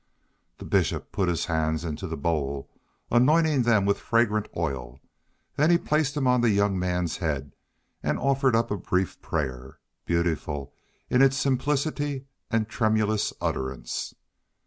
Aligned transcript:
The 0.57 0.65
Bishop 0.65 1.11
put 1.11 1.29
his 1.29 1.45
hands 1.45 1.85
into 1.85 2.07
the 2.07 2.17
bowl, 2.17 2.71
anointing 3.11 3.61
them 3.61 3.85
with 3.85 3.99
fragrant 3.99 4.47
oil; 4.57 4.99
then 5.57 5.69
he 5.69 5.77
placed 5.77 6.15
them 6.15 6.25
on 6.25 6.41
the 6.41 6.49
young 6.49 6.79
man's 6.79 7.17
head, 7.17 7.53
and 8.01 8.17
offered 8.17 8.55
up 8.55 8.71
a 8.71 8.77
brief 8.77 9.21
prayer, 9.21 9.77
beautiful 10.07 10.73
in 11.11 11.21
its 11.21 11.37
simplicity 11.37 12.25
and 12.49 12.67
tremulous 12.67 13.31
utterance. 13.39 14.15